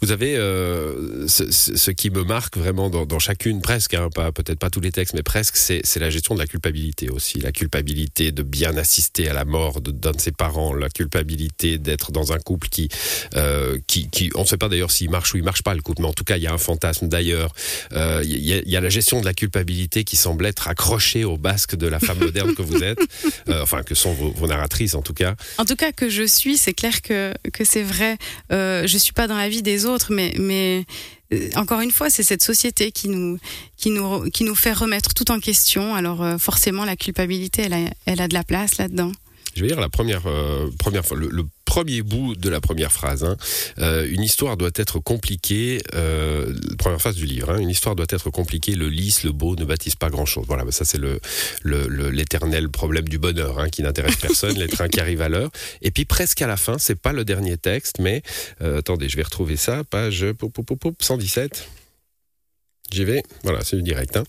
Vous 0.03 0.11
avez 0.11 0.35
euh, 0.37 1.27
ce, 1.27 1.49
ce, 1.51 1.91
qui 1.91 2.11
me 2.11 2.23
marque 2.23 2.57
vraiment 2.57 2.91
dans, 2.91 3.07
dans 3.07 3.17
chaque 3.17 3.38
chacune 3.39 3.61
presque, 3.61 3.93
hein, 3.93 4.09
pas 4.13 4.33
peut-être 4.33 4.59
pas 4.59 4.69
tous 4.69 4.81
les 4.81 4.91
textes, 4.91 5.13
mais 5.13 5.23
presque, 5.23 5.55
c'est 5.55 5.99
la 5.99 6.09
gestion 6.09 6.35
de 6.35 6.39
la 6.39 6.47
culpabilité 6.47 7.09
aussi, 7.09 7.39
la 7.39 7.53
culpabilité 7.53 8.33
de 8.33 8.43
bien 8.43 8.75
assister 8.75 9.29
à 9.29 9.33
la 9.33 9.45
mort 9.45 9.79
d'un 9.79 9.91
de, 9.91 10.17
de, 10.17 10.21
ses 10.21 10.33
parents, 10.33 10.73
la 10.73 10.89
culpabilité 10.89 11.77
d'être 11.77 12.11
dans 12.11 12.33
un 12.33 12.39
couple 12.39 12.67
qui, 12.67 12.89
euh, 13.37 13.77
qui, 13.87 14.09
qui, 14.09 14.29
on 14.35 14.41
ne 14.41 14.45
sait 14.45 14.57
pas 14.57 14.67
d'ailleurs 14.67 14.91
s'il 14.91 15.09
marche 15.09 15.33
ou 15.33 15.37
il 15.37 15.43
marche 15.43 15.63
pas 15.63 15.73
le 15.73 15.81
couple, 15.81 16.01
mais 16.01 16.09
en 16.09 16.13
tout 16.13 16.25
cas 16.25 16.35
il 16.35 16.43
y 16.43 16.47
a 16.47 16.53
un 16.53 16.57
fantasme 16.57 17.07
d'ailleurs. 17.07 17.53
Il 17.91 17.97
euh, 17.97 18.23
y, 18.25 18.69
y, 18.69 18.75
a 18.75 18.81
la 18.81 18.89
gestion 18.89 19.21
de 19.21 19.25
la 19.25 19.33
culpabilité 19.33 20.03
qui 20.03 20.17
semble 20.17 20.45
être 20.45 20.67
accrochée 20.67 21.23
au 21.23 21.37
basque 21.37 21.77
de 21.77 21.87
la 21.87 21.99
femme 21.99 22.19
moderne 22.19 22.53
que 22.55 22.61
vous 22.61 22.83
êtes, 22.83 22.99
euh, 23.47 23.63
enfin 23.63 23.83
que 23.83 23.95
sont 23.95 24.11
vos, 24.11 24.31
vos, 24.31 24.47
narratrices 24.47 24.95
en 24.95 25.01
tout 25.01 25.13
cas. 25.13 25.35
En 25.57 25.65
tout 25.65 25.77
cas 25.77 25.93
que 25.93 26.09
je 26.09 26.23
suis, 26.23 26.57
c'est 26.57 26.73
clair 26.73 27.01
que 27.01 27.33
que 27.53 27.63
c'est 27.63 27.83
vrai. 27.83 28.17
Je 28.49 28.97
suis 28.97 29.13
pas 29.13 29.27
dans 29.27 29.37
la 29.37 29.47
vie 29.47 29.61
des 29.61 29.85
autres, 29.85 30.11
mais 30.11 30.33
mais 30.37 30.85
encore 31.55 31.81
une 31.81 31.91
fois, 31.91 32.09
c'est 32.09 32.23
cette 32.23 32.43
société 32.43 32.91
qui 32.91 33.09
nous, 33.09 33.37
qui, 33.77 33.91
nous, 33.91 34.29
qui 34.31 34.43
nous 34.43 34.55
fait 34.55 34.73
remettre 34.73 35.13
tout 35.13 35.31
en 35.31 35.39
question. 35.39 35.93
Alors 35.95 36.23
euh, 36.23 36.37
forcément, 36.37 36.85
la 36.85 36.95
culpabilité, 36.95 37.63
elle 37.63 37.73
a, 37.73 37.89
elle 38.05 38.21
a 38.21 38.27
de 38.27 38.33
la 38.33 38.43
place 38.43 38.77
là-dedans. 38.77 39.11
Je 39.55 39.61
vais 39.61 39.67
lire 39.67 39.79
la 39.79 39.89
première, 39.89 40.25
euh, 40.25 40.69
première 40.79 41.05
fois, 41.05 41.17
le, 41.17 41.27
le, 41.29 41.43
premier 41.69 42.01
bout 42.01 42.35
de 42.35 42.49
la 42.49 42.59
première 42.59 42.91
phrase. 42.91 43.23
Hein. 43.23 43.37
Euh, 43.77 44.07
une 44.09 44.23
histoire 44.23 44.57
doit 44.57 44.71
être 44.73 44.97
compliquée, 44.97 45.79
euh, 45.93 46.51
première 46.79 46.99
phrase 46.99 47.15
du 47.15 47.27
livre, 47.27 47.51
hein. 47.51 47.59
une 47.59 47.69
histoire 47.69 47.95
doit 47.95 48.07
être 48.09 48.31
compliquée, 48.31 48.73
le 48.73 48.89
lisse, 48.89 49.23
le 49.23 49.31
beau 49.31 49.55
ne 49.55 49.65
bâtissent 49.65 49.95
pas 49.95 50.09
grand-chose. 50.09 50.45
Voilà, 50.47 50.65
bah 50.65 50.71
ça 50.71 50.83
c'est 50.83 50.97
l'éternel 50.97 52.61
le, 52.61 52.65
le, 52.65 52.71
problème 52.71 53.07
du 53.07 53.19
bonheur 53.19 53.59
hein, 53.59 53.69
qui 53.69 53.83
n'intéresse 53.83 54.15
personne, 54.27 54.57
les 54.57 54.67
trains 54.67 54.87
qui 54.87 54.99
arrivent 54.99 55.21
à 55.21 55.29
l'heure. 55.29 55.51
Et 55.83 55.91
puis 55.91 56.05
presque 56.05 56.41
à 56.41 56.47
la 56.47 56.57
fin, 56.57 56.79
c'est 56.79 56.99
pas 56.99 57.13
le 57.13 57.23
dernier 57.23 57.57
texte, 57.57 57.99
mais 57.99 58.23
euh, 58.61 58.79
attendez, 58.79 59.07
je 59.07 59.15
vais 59.15 59.23
retrouver 59.23 59.55
ça, 59.55 59.83
page 59.83 60.25
pou, 60.39 60.49
pou, 60.49 60.63
pou, 60.63 60.95
117. 60.99 61.69
J'y 62.91 63.05
vais, 63.05 63.21
voilà, 63.43 63.63
c'est 63.63 63.75
du 63.75 63.83
direct. 63.83 64.17
Hein 64.17 64.23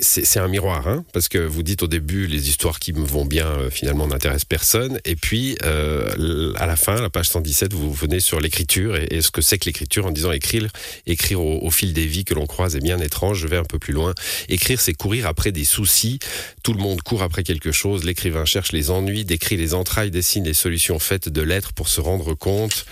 c'est 0.00 0.38
un 0.38 0.48
miroir, 0.48 0.88
hein, 0.88 1.04
parce 1.12 1.28
que 1.28 1.38
vous 1.38 1.62
dites 1.62 1.82
au 1.82 1.86
début 1.86 2.26
les 2.26 2.48
histoires 2.48 2.78
qui 2.78 2.92
me 2.92 3.04
vont 3.04 3.26
bien 3.26 3.46
euh, 3.46 3.70
finalement 3.70 4.06
n'intéressent 4.06 4.46
personne, 4.46 4.98
et 5.04 5.16
puis 5.16 5.56
euh, 5.62 6.52
à 6.56 6.66
la 6.66 6.76
fin, 6.76 7.00
la 7.00 7.10
page 7.10 7.28
117, 7.28 7.72
vous 7.74 7.92
venez 7.92 8.20
sur 8.20 8.40
l'écriture 8.40 8.96
et, 8.96 9.20
ce 9.20 9.30
que 9.30 9.42
c'est 9.42 9.58
que 9.58 9.66
l'écriture 9.66 10.06
en 10.06 10.10
disant 10.10 10.32
écrire, 10.32 10.68
écrire 11.06 11.40
au, 11.40 11.58
au 11.62 11.70
fil 11.70 11.92
des 11.92 12.06
vies 12.06 12.24
que 12.24 12.34
l'on 12.34 12.46
croise 12.46 12.76
est 12.76 12.80
bien 12.80 12.98
étrange. 12.98 13.38
Je 13.38 13.46
vais 13.46 13.56
un 13.56 13.64
peu 13.64 13.78
plus 13.78 13.92
loin. 13.92 14.14
Écrire, 14.48 14.80
c'est 14.80 14.94
courir 14.94 15.26
après 15.26 15.52
des 15.52 15.64
soucis. 15.64 16.18
Tout 16.62 16.72
le 16.72 16.80
monde 16.80 17.02
court 17.02 17.22
après 17.22 17.42
quelque 17.42 17.72
chose. 17.72 18.04
L'écrivain 18.04 18.44
cherche 18.44 18.72
les 18.72 18.90
ennuis, 18.90 19.24
décrit 19.24 19.56
les 19.56 19.74
entrailles, 19.74 20.10
dessine 20.10 20.44
les 20.44 20.54
solutions 20.54 20.98
faites 20.98 21.28
de 21.28 21.42
l'être 21.42 21.72
pour 21.72 21.88
se 21.88 22.00
rendre 22.00 22.34
compte 22.34 22.86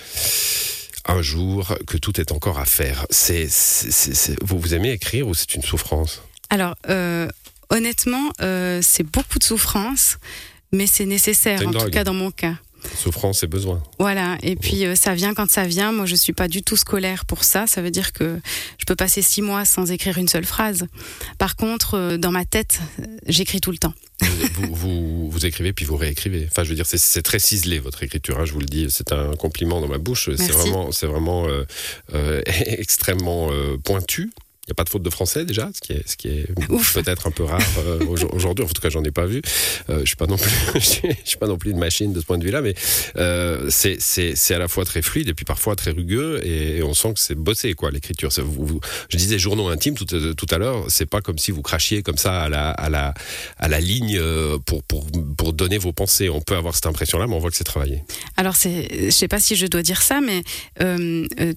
un 1.07 1.21
jour 1.23 1.77
que 1.87 1.97
tout 1.97 2.21
est 2.21 2.33
encore 2.33 2.59
à 2.59 2.65
faire. 2.65 3.07
C'est 3.11 3.49
vous 4.41 4.59
vous 4.59 4.75
aimez 4.75 4.93
écrire 4.93 5.27
ou 5.27 5.35
c'est 5.35 5.55
une 5.55 5.63
souffrance? 5.63 6.23
Alors, 6.53 6.75
euh, 6.91 7.29
honnêtement, 7.71 8.31
euh, 8.43 8.81
c'est 8.83 9.05
beaucoup 9.05 9.39
de 9.39 9.43
souffrance, 9.43 10.19
mais 10.71 10.87
c'est 10.87 11.07
nécessaire, 11.07 11.67
en 11.67 11.71
drogue. 11.71 11.85
tout 11.85 11.91
cas 11.91 12.05
dans 12.05 12.13
mon 12.13 12.31
cas. 12.31 12.57
Souffrance 12.95 13.43
et 13.43 13.47
besoin. 13.47 13.83
Voilà, 13.99 14.37
et 14.43 14.55
puis 14.55 14.85
euh, 14.85 14.95
ça 14.95 15.15
vient 15.15 15.33
quand 15.33 15.51
ça 15.51 15.65
vient. 15.65 15.93
Moi, 15.93 16.05
je 16.05 16.15
suis 16.15 16.35
pas 16.35 16.49
du 16.49 16.63
tout 16.63 16.77
scolaire 16.77 17.25
pour 17.25 17.43
ça. 17.43 17.67
Ça 17.67 17.81
veut 17.81 17.91
dire 17.91 18.13
que 18.13 18.39
je 18.77 18.85
peux 18.85 18.95
passer 18.95 19.23
six 19.23 19.41
mois 19.41 19.65
sans 19.65 19.91
écrire 19.91 20.19
une 20.19 20.29
seule 20.29 20.45
phrase. 20.45 20.85
Par 21.39 21.57
contre, 21.57 21.95
euh, 21.95 22.17
dans 22.19 22.33
ma 22.33 22.45
tête, 22.45 22.81
j'écris 23.27 23.63
tout 23.63 23.71
le 23.71 23.79
temps. 23.79 23.95
vous, 24.21 24.75
vous, 24.75 25.31
vous, 25.31 25.47
écrivez 25.47 25.73
puis 25.73 25.87
vous 25.87 25.97
réécrivez. 25.97 26.47
Enfin, 26.51 26.65
je 26.65 26.69
veux 26.69 26.75
dire, 26.75 26.85
c'est 26.87 27.23
très 27.23 27.39
ciselé 27.39 27.79
votre 27.79 28.03
écriture. 28.03 28.39
Hein, 28.39 28.45
je 28.45 28.53
vous 28.53 28.61
le 28.61 28.67
dis, 28.67 28.89
c'est 28.91 29.13
un 29.13 29.37
compliment 29.37 29.81
dans 29.81 29.89
ma 29.89 29.97
bouche. 29.97 30.29
C'est 30.37 30.53
vraiment, 30.53 30.93
c'est 30.93 31.07
vraiment 31.07 31.47
euh, 31.49 32.43
extrêmement 32.67 33.49
pointu. 33.85 34.31
Il 34.65 34.71
n'y 34.71 34.75
a 34.75 34.77
pas 34.77 34.85
de 34.85 34.91
faute 34.91 35.03
de 35.03 35.11
français 35.11 35.45
déjà, 35.45 35.69
ce 35.75 35.81
qui 35.81 35.93
est, 35.93 36.09
ce 36.09 36.17
qui 36.17 36.29
est 36.29 36.47
peut-être 36.95 37.27
un 37.27 37.33
peu 37.33 37.43
rare 37.43 37.61
euh, 37.79 38.07
aujourd'hui. 38.07 38.65
En 38.65 38.69
tout 38.69 38.81
cas, 38.81 38.91
j'en 38.91 39.03
ai 39.03 39.11
pas 39.11 39.27
vu. 39.27 39.43
Euh, 39.91 40.03
je 40.03 40.07
suis 40.07 40.15
pas 40.15 40.29
non 40.29 40.37
plus, 40.37 40.53
je 40.77 40.81
suis 41.25 41.37
pas 41.37 41.49
non 41.49 41.59
plus 41.59 41.73
une 41.73 41.81
machine 41.81 42.13
de 42.13 42.21
ce 42.21 42.25
point 42.25 42.39
de 42.39 42.45
vue-là, 42.45 42.63
mais 42.63 42.75
euh, 43.17 43.67
c'est 43.71 44.55
à 44.55 44.59
la 44.61 44.69
fois 44.69 44.85
très 44.85 45.03
fluide 45.03 45.29
et 45.29 45.35
puis 45.35 45.45
parfois 45.45 45.75
très 45.75 45.91
rugueux 45.91 46.41
et, 46.45 46.77
et 46.77 46.83
on 46.85 46.95
sent 46.95 47.15
que 47.15 47.19
c'est 47.19 47.35
bossé 47.35 47.75
quoi 47.75 47.91
l'écriture. 47.91 48.31
Je 48.31 49.17
disais 49.17 49.37
journaux 49.37 49.67
intimes 49.67 49.97
tout, 49.97 50.05
tout 50.07 50.47
à 50.49 50.59
l'heure, 50.59 50.85
c'est 50.87 51.07
pas 51.07 51.21
comme 51.23 51.39
si 51.39 51.51
vous 51.51 51.63
crachiez 51.63 52.05
comme 52.05 52.19
ça 52.19 52.43
à 52.43 52.49
la 52.49 52.71
à 52.71 52.89
la 52.89 53.15
à 53.59 53.67
la 53.67 53.81
ligne 53.81 54.21
pour 54.65 54.85
pour 54.85 55.09
pour 55.37 55.55
donner 55.55 55.79
vos 55.79 55.93
pensées. 55.93 56.29
On 56.29 56.41
peut 56.41 56.55
avoir 56.55 56.77
cette 56.77 56.87
impression-là, 56.87 57.27
mais 57.27 57.35
on 57.35 57.41
voit 57.41 57.51
que 57.51 57.57
c'est 57.57 57.65
travaillé. 57.65 58.05
Alors 58.37 58.55
c'est, 58.55 59.07
je 59.07 59.11
sais 59.11 59.27
pas 59.27 59.41
si 59.41 59.57
je 59.57 59.67
dois 59.67 59.83
dire 59.83 60.03
ça, 60.03 60.21
mais 60.21 60.45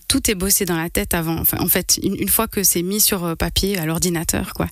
tout 0.07 0.31
est 0.31 0.35
bossé 0.35 0.65
dans 0.65 0.77
la 0.77 0.89
tête 0.89 1.13
avant. 1.13 1.37
Enfin, 1.37 1.57
en 1.59 1.67
fait, 1.67 1.99
une, 2.01 2.15
une 2.15 2.29
fois 2.29 2.47
que 2.47 2.63
c'est 2.63 2.81
mis 2.81 2.94
sur 2.99 3.35
papier 3.37 3.77
à 3.77 3.85
l'ordinateur 3.85 4.53
quoi. 4.53 4.67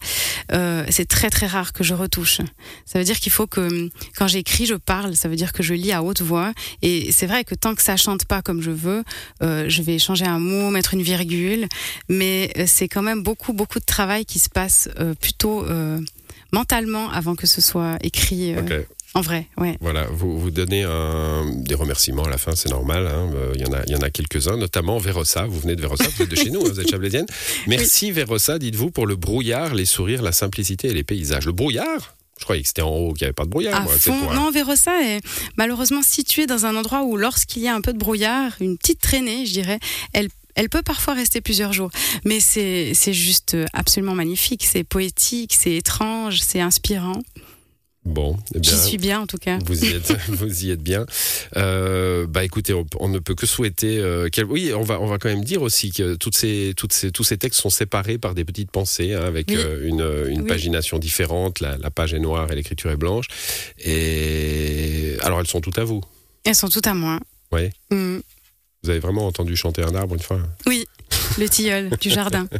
Euh, 0.51 0.85
c'est 0.89 1.07
très 1.07 1.29
très 1.29 1.47
rare 1.47 1.73
que 1.73 1.83
je 1.83 1.93
retouche. 1.93 2.41
Ça 2.85 2.99
veut 2.99 3.05
dire 3.05 3.19
qu'il 3.19 3.31
faut 3.31 3.47
que 3.47 3.89
quand 4.17 4.27
j'écris, 4.27 4.65
je 4.65 4.75
parle. 4.75 5.15
Ça 5.15 5.29
veut 5.29 5.35
dire 5.35 5.53
que 5.53 5.63
je 5.63 5.73
lis 5.73 5.91
à 5.91 6.03
haute 6.03 6.21
voix. 6.21 6.53
Et 6.81 7.11
c'est 7.11 7.25
vrai 7.25 7.43
que 7.43 7.55
tant 7.55 7.75
que 7.75 7.81
ça 7.81 7.97
chante 7.97 8.25
pas 8.25 8.41
comme 8.41 8.61
je 8.61 8.71
veux, 8.71 9.03
euh, 9.41 9.65
je 9.67 9.81
vais 9.81 9.99
changer 9.99 10.25
un 10.25 10.39
mot, 10.39 10.69
mettre 10.69 10.93
une 10.93 11.01
virgule. 11.01 11.67
Mais 12.09 12.51
c'est 12.67 12.87
quand 12.87 13.01
même 13.01 13.23
beaucoup 13.23 13.53
beaucoup 13.53 13.79
de 13.79 13.85
travail 13.85 14.25
qui 14.25 14.39
se 14.39 14.49
passe 14.49 14.89
euh, 14.99 15.13
plutôt 15.15 15.65
mentalement 16.51 17.09
avant 17.09 17.35
que 17.35 17.47
ce 17.47 17.61
soit 17.61 17.97
écrit. 18.01 18.55
En 19.15 19.21
vrai, 19.21 19.47
ouais. 19.57 19.77
Voilà, 19.79 20.07
vous, 20.11 20.39
vous 20.39 20.49
donnez 20.49 20.83
un, 20.83 21.45
des 21.55 21.75
remerciements 21.75 22.23
à 22.23 22.29
la 22.29 22.37
fin, 22.37 22.55
c'est 22.55 22.69
normal. 22.69 23.07
Hein. 23.07 23.29
Il 23.53 23.61
y 23.61 23.65
en 23.65 23.73
a, 23.73 23.83
il 23.85 23.91
y 23.91 23.95
en 23.95 24.01
a 24.01 24.09
quelques-uns, 24.09 24.57
notamment 24.57 24.97
Vérossa. 24.97 25.45
Vous 25.45 25.59
venez 25.59 25.75
de 25.75 25.81
Vérossa, 25.81 26.05
vous 26.15 26.23
êtes 26.23 26.29
de 26.29 26.35
chez 26.35 26.49
nous, 26.49 26.61
hein, 26.61 26.69
vous 26.69 26.79
êtes 26.79 26.89
chablaisienne. 26.89 27.27
Merci 27.67 28.07
oui. 28.07 28.11
Vérossa, 28.11 28.57
dites-vous, 28.57 28.89
pour 28.89 29.05
le 29.05 29.15
brouillard, 29.15 29.75
les 29.75 29.85
sourires, 29.85 30.23
la 30.23 30.31
simplicité 30.31 30.87
et 30.87 30.93
les 30.93 31.03
paysages. 31.03 31.45
Le 31.45 31.51
brouillard? 31.51 32.15
Je 32.39 32.45
croyais 32.45 32.63
que 32.63 32.67
c'était 32.67 32.81
en 32.81 32.89
haut, 32.89 33.13
qu'il 33.13 33.25
n'y 33.25 33.27
avait 33.27 33.33
pas 33.33 33.45
de 33.45 33.49
brouillard. 33.49 33.81
À 33.81 33.83
moi, 33.83 33.93
fond. 33.93 34.33
Non, 34.33 34.49
Vérossa 34.49 35.03
est 35.03 35.21
malheureusement 35.57 36.01
située 36.01 36.47
dans 36.47 36.65
un 36.65 36.75
endroit 36.75 37.03
où, 37.03 37.15
lorsqu'il 37.15 37.61
y 37.61 37.67
a 37.67 37.75
un 37.75 37.81
peu 37.81 37.93
de 37.93 37.99
brouillard, 37.99 38.53
une 38.59 38.77
petite 38.77 38.99
traînée, 38.99 39.45
je 39.45 39.53
dirais, 39.53 39.79
elle 40.13 40.29
elle 40.55 40.69
peut 40.69 40.83
parfois 40.83 41.13
rester 41.15 41.41
plusieurs 41.41 41.73
jours, 41.73 41.89
mais 42.25 42.39
c'est 42.39 42.93
juste 43.13 43.57
absolument 43.73 44.13
magnifique. 44.13 44.63
C'est 44.63 44.83
poétique, 44.83 45.55
c'est 45.59 45.75
étrange, 45.75 46.41
c'est 46.41 46.61
inspirant. 46.61 47.21
Bon, 48.05 48.37
eh 48.53 48.59
bien, 48.59 48.71
J'y 48.71 48.77
suis 48.77 48.97
bien 48.97 49.21
en 49.21 49.27
tout 49.27 49.37
cas. 49.37 49.59
Vous 49.65 49.85
y 49.85 49.93
êtes, 49.93 50.11
vous 50.27 50.65
y 50.65 50.71
êtes 50.71 50.81
bien. 50.83 51.05
Euh, 51.55 52.27
bah 52.27 52.43
écoutez, 52.43 52.73
on, 52.73 52.85
on 52.99 53.07
ne 53.07 53.17
peut 53.19 53.33
que 53.33 53.45
souhaiter. 53.45 53.97
euh, 53.99 54.27
oui, 54.49 54.73
on 54.75 54.81
va, 54.81 54.99
on 54.99 55.05
va 55.05 55.17
quand 55.17 55.29
même 55.29 55.45
dire 55.45 55.61
aussi 55.61 55.91
que 55.91 56.15
toutes 56.15 56.35
ces, 56.35 56.73
toutes 56.75 56.91
ces, 56.91 57.11
tous 57.11 57.23
ces 57.23 57.37
textes 57.37 57.61
sont 57.61 57.69
séparés 57.69 58.17
par 58.17 58.35
des 58.35 58.43
petites 58.43 58.71
pensées, 58.71 59.13
hein, 59.13 59.21
avec 59.23 59.47
Oui. 59.49 59.55
euh, 59.57 59.87
une, 59.87 60.31
une 60.33 60.41
Oui. 60.41 60.47
pagination 60.47 60.99
différente. 60.99 61.61
La, 61.61 61.77
la 61.77 61.89
page 61.91 62.13
est 62.13 62.19
noire 62.19 62.51
et 62.51 62.55
l'écriture 62.55 62.91
est 62.91 62.97
blanche. 62.97 63.27
Et 63.79 65.15
alors, 65.21 65.39
elles 65.39 65.47
sont 65.47 65.61
toutes 65.61 65.79
à 65.79 65.85
vous. 65.85 66.01
Elles 66.43 66.55
sont 66.55 66.67
toutes 66.69 66.87
à 66.87 66.93
moi. 66.93 67.19
Ouais. 67.53 67.71
Mm. 67.89 68.17
Vous 68.83 68.89
avez 68.89 68.99
vraiment 68.99 69.25
entendu 69.27 69.55
chanter 69.55 69.81
un 69.81 69.95
arbre 69.95 70.15
une 70.15 70.21
fois? 70.21 70.41
Oui, 70.67 70.85
le 71.39 71.47
tilleul 71.47 71.89
du 72.01 72.09
jardin. 72.09 72.47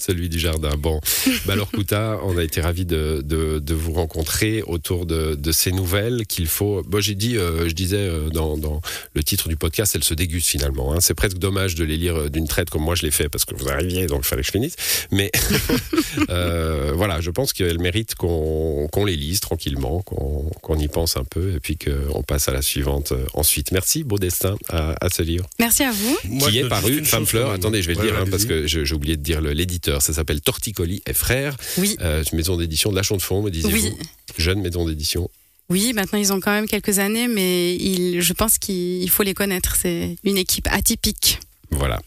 Celui 0.00 0.28
du 0.28 0.38
jardin. 0.38 0.70
Bon, 0.78 1.00
alors 1.48 1.70
Kouta, 1.70 2.18
on 2.24 2.36
a 2.38 2.42
été 2.42 2.60
ravis 2.60 2.84
de, 2.86 3.22
de, 3.24 3.58
de 3.58 3.74
vous 3.74 3.92
rencontrer 3.92 4.62
autour 4.62 5.06
de, 5.06 5.34
de 5.34 5.52
ces 5.52 5.72
nouvelles 5.72 6.26
qu'il 6.26 6.46
faut. 6.46 6.82
Moi, 6.90 7.00
j'ai 7.00 7.14
dit, 7.14 7.36
euh, 7.36 7.68
je 7.68 7.74
disais 7.74 7.96
euh, 7.98 8.28
dans, 8.30 8.56
dans 8.56 8.80
le 9.14 9.22
titre 9.22 9.48
du 9.48 9.56
podcast, 9.56 9.94
elles 9.94 10.04
se 10.04 10.14
dégustent 10.14 10.48
finalement. 10.48 10.92
hein. 10.94 11.00
C'est 11.00 11.14
presque 11.14 11.38
dommage 11.38 11.74
de 11.74 11.84
les 11.84 11.96
lire 11.96 12.16
euh, 12.16 12.28
d'une 12.30 12.48
traite 12.48 12.70
comme 12.70 12.82
moi 12.82 12.94
je 12.94 13.02
l'ai 13.02 13.10
fait 13.10 13.28
parce 13.28 13.44
que 13.44 13.54
vous 13.54 13.68
arriviez, 13.68 14.06
donc 14.06 14.20
il 14.24 14.26
fallait 14.26 14.42
que 14.42 14.46
je 14.46 14.52
finisse. 14.52 14.76
Mais 15.10 15.30
euh, 16.30 16.92
voilà, 16.94 17.20
je 17.20 17.30
pense 17.30 17.52
qu'elles 17.52 17.78
méritent 17.78 18.14
qu'on 18.14 18.88
qu'on 18.92 19.04
les 19.04 19.16
lise 19.16 19.40
tranquillement, 19.40 20.02
qu'on 20.02 20.50
qu'on 20.62 20.78
y 20.78 20.88
pense 20.88 21.16
un 21.16 21.24
peu 21.24 21.54
et 21.54 21.60
puis 21.60 21.76
qu'on 21.76 22.22
passe 22.22 22.48
à 22.48 22.52
la 22.52 22.62
suivante 22.62 23.12
ensuite. 23.34 23.72
Merci, 23.72 24.04
beau 24.04 24.18
destin 24.18 24.56
à, 24.68 24.94
à 25.04 25.08
ce 25.10 25.22
livre 25.22 25.46
Merci 25.58 25.82
à 25.84 25.92
vous. 25.92 26.16
Qui 26.48 26.58
est 26.58 26.68
paru, 26.68 27.04
Femme 27.04 27.26
Fleur. 27.26 27.50
Attendez, 27.50 27.82
je 27.82 27.88
vais 27.88 27.94
le 27.94 28.00
Ouais, 28.00 28.06
dire 28.06 28.16
hein, 28.18 28.24
parce 28.30 28.44
que 28.44 28.66
j'ai 28.66 28.92
oublié 28.94 29.16
de 29.16 29.22
dire 29.22 29.40
le- 29.40 29.52
Ça 29.98 30.12
s'appelle 30.12 30.40
Torticolis 30.40 31.02
et 31.06 31.14
Frères, 31.14 31.56
Oui. 31.78 31.96
euh, 32.00 32.22
une 32.30 32.36
maison 32.36 32.56
d'édition 32.56 32.90
de 32.90 32.96
la 32.96 33.02
Chaux 33.02 33.16
de 33.16 33.22
Fonds, 33.22 33.42
me 33.42 33.50
disiez-vous. 33.50 33.88
Oui. 33.88 33.94
Jeune 34.38 34.60
maison 34.60 34.84
d'édition. 34.86 35.28
Oui, 35.70 35.92
maintenant 35.92 36.18
ils 36.18 36.32
ont 36.32 36.40
quand 36.40 36.50
même 36.52 36.66
quelques 36.66 36.98
années, 36.98 37.26
mais 37.28 37.74
il, 37.76 38.20
je 38.20 38.32
pense 38.32 38.58
qu'il 38.58 39.02
il 39.02 39.10
faut 39.10 39.22
les 39.22 39.34
connaître. 39.34 39.76
C'est 39.80 40.16
une 40.24 40.36
équipe 40.36 40.68
atypique. 40.70 41.40
Voilà. 41.70 42.00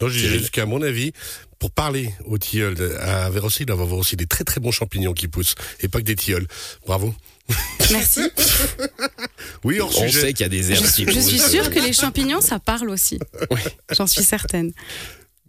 Non, 0.00 0.08
je 0.08 0.48
qu'à 0.50 0.66
mon 0.66 0.82
avis, 0.82 1.12
pour 1.58 1.70
parler 1.70 2.12
aux 2.26 2.36
tilleuls, 2.38 2.76
à 3.00 3.30
Vérosy, 3.30 3.58
il 3.60 3.66
doit 3.66 3.76
y 3.76 3.80
avoir 3.80 3.98
aussi 3.98 4.16
des 4.16 4.26
très 4.26 4.42
très 4.44 4.60
bons 4.60 4.72
champignons 4.72 5.12
qui 5.12 5.28
poussent, 5.28 5.54
et 5.80 5.88
pas 5.88 5.98
que 6.00 6.04
des 6.04 6.16
tilleuls. 6.16 6.46
Bravo. 6.86 7.14
Merci. 7.90 8.20
Oui, 9.64 9.80
hors 9.80 9.90
On 9.96 10.06
sujet. 10.06 10.20
sait 10.20 10.32
qu'il 10.32 10.42
y 10.44 10.46
a 10.46 10.48
des 10.48 10.62
je, 10.62 10.72
herbes 10.72 10.86
qui 10.86 11.04
je 11.06 11.20
suis 11.20 11.38
sûre 11.38 11.70
que 11.70 11.78
les 11.78 11.92
champignons, 11.92 12.40
ça 12.40 12.58
parle 12.58 12.90
aussi. 12.90 13.18
J'en 13.90 14.06
suis 14.06 14.22
certaine. 14.24 14.72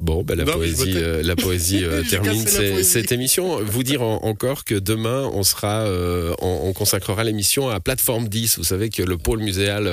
Bon, 0.03 0.21
ben, 0.21 0.35
la, 0.37 0.43
Non, 0.43 0.53
poésie, 0.53 0.93
euh, 0.97 1.23
la 1.23 1.37
poésie 1.37 1.79
euh, 1.85 2.03
termine 2.03 2.43
la 2.43 2.51
poésie. 2.51 2.83
cette 2.83 3.13
émission. 3.13 3.63
Vous 3.63 3.83
dire 3.83 4.01
en- 4.01 4.21
encore 4.23 4.65
que 4.65 4.75
demain, 4.75 5.29
on 5.33 5.43
sera, 5.43 5.83
euh, 5.83 6.33
on, 6.41 6.59
on 6.65 6.73
consacrera 6.73 7.23
l'émission 7.23 7.69
à 7.69 7.79
Plateforme 7.79 8.27
10. 8.27 8.57
Vous 8.57 8.65
savez 8.65 8.89
que 8.89 9.01
le 9.01 9.17
pôle 9.17 9.39
muséal 9.39 9.89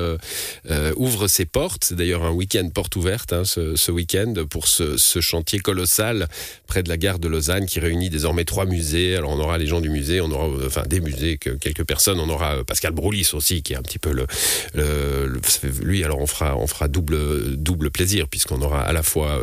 ouvre 0.97 1.29
ses 1.29 1.45
portes. 1.45 1.85
C'est 1.85 1.95
d'ailleurs 1.95 2.25
un 2.25 2.33
week-end 2.33 2.69
porte 2.75 2.97
ouverte 2.97 3.33
hein, 3.33 3.45
ce, 3.45 3.76
ce 3.76 3.93
week-end 3.93 4.35
pour 4.50 4.67
ce, 4.67 4.97
ce 4.97 5.21
chantier 5.21 5.61
colossal 5.61 6.26
près 6.67 6.83
de 6.83 6.88
la 6.88 6.97
gare 6.97 7.21
de 7.21 7.29
Lausanne 7.29 7.67
qui 7.67 7.79
réunit 7.79 8.11
désormais 8.11 8.45
trois 8.45 8.67
musées. 8.67 9.14
Alors 9.17 9.31
on 9.31 9.38
aura 9.38 9.59
les 9.59 9.67
gens 9.67 9.81
du 9.81 9.90
musée, 9.90 10.21
on 10.21 10.31
aura 10.33 10.49
enfin 10.67 10.83
des 10.88 10.99
musées, 11.00 11.38
que 11.38 11.50
quelques 11.50 11.85
personnes. 11.85 12.19
On 12.19 12.29
aura 12.29 12.64
Pascal 12.64 12.93
Broulis 12.93 13.31
aussi 13.33 13.62
qui 13.62 13.75
est 13.75 13.76
un 13.76 13.83
petit 13.83 13.99
peu 14.00 14.11
le, 14.12 14.26
le- 14.75 15.26
le- 15.26 15.40
lui. 15.85 16.02
Alors 16.02 16.19
on 16.21 16.26
fera, 16.26 16.57
on 16.57 16.67
fera 16.67 16.88
double 16.88 17.57
double 17.57 17.90
plaisir 17.93 18.26
puisqu'on 18.29 18.61
aura 18.62 18.81
à 18.83 18.93
la 18.93 19.05
fois 19.05 19.40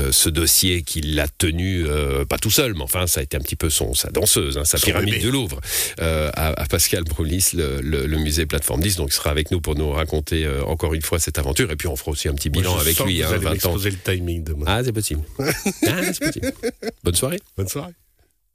euh, 0.00 0.12
ce 0.12 0.28
dossier 0.28 0.82
qui 0.82 1.00
l'a 1.00 1.28
tenu, 1.28 1.84
euh, 1.86 2.24
pas 2.24 2.38
tout 2.38 2.50
seul, 2.50 2.74
mais 2.74 2.82
enfin, 2.82 3.06
ça 3.06 3.20
a 3.20 3.22
été 3.22 3.36
un 3.36 3.40
petit 3.40 3.56
peu 3.56 3.70
son, 3.70 3.94
sa 3.94 4.10
danseuse, 4.10 4.58
hein, 4.58 4.64
sa 4.64 4.78
Son 4.78 4.86
pyramide 4.86 5.14
bébé. 5.14 5.24
du 5.26 5.30
Louvre, 5.30 5.60
euh, 6.00 6.30
à, 6.34 6.48
à 6.60 6.66
Pascal 6.66 7.04
Broulis, 7.04 7.50
le, 7.54 7.80
le- 7.80 8.06
le 8.06 8.16
musée 8.18 8.46
Plateforme 8.46 8.80
10. 8.80 8.96
Donc, 8.96 9.10
il 9.10 9.14
sera 9.14 9.30
avec 9.30 9.50
nous 9.50 9.60
pour 9.60 9.74
nous 9.76 9.90
raconter 9.90 10.46
encore 10.66 10.94
une 10.94 11.02
fois 11.02 11.18
cette 11.18 11.38
aventure. 11.38 11.70
Et 11.70 11.76
puis, 11.76 11.88
on 11.88 11.96
fera 11.96 12.10
aussi 12.10 12.28
un 12.28 12.34
petit 12.34 12.50
bilan 12.50 12.76
avec 12.78 12.98
lui, 13.00 13.20
vous 13.20 13.24
hein, 13.28 13.32
allez 13.32 13.58
20 13.58 13.66
ans. 13.66 13.76
le 13.76 13.92
timing 13.96 14.44
demain. 14.44 14.64
Ah, 14.66 14.82
c'est 14.84 14.92
possible. 14.92 15.22
Ah, 15.86 16.12
c'est 16.12 16.20
possible. 16.24 16.52
Bonne 17.04 17.14
soirée. 17.14 17.40
Bonne 17.56 17.68
soirée. 17.68 17.92